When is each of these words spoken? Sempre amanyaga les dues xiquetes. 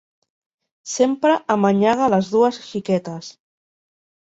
Sempre 0.93 1.35
amanyaga 1.57 2.09
les 2.15 2.33
dues 2.33 2.59
xiquetes. 2.73 3.31